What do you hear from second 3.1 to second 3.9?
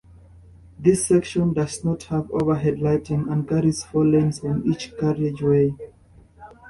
and carries